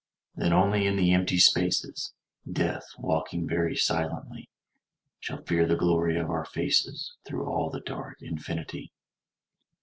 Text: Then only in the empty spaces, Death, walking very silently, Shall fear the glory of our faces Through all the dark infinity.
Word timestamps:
Then 0.35 0.51
only 0.51 0.87
in 0.87 0.95
the 0.95 1.13
empty 1.13 1.37
spaces, 1.37 2.13
Death, 2.51 2.87
walking 2.97 3.47
very 3.47 3.75
silently, 3.75 4.49
Shall 5.19 5.43
fear 5.43 5.67
the 5.67 5.75
glory 5.75 6.17
of 6.17 6.31
our 6.31 6.43
faces 6.45 7.13
Through 7.23 7.45
all 7.45 7.69
the 7.69 7.81
dark 7.81 8.19
infinity. 8.19 8.93